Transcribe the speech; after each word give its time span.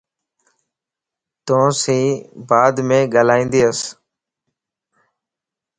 توسين 1.45 2.07
بعد 2.49 2.75
م 2.87 2.89
ڳالھيائنداس 3.13 3.79